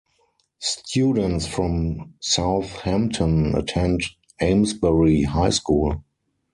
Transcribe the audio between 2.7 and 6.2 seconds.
Hampton attend Amesbury High School.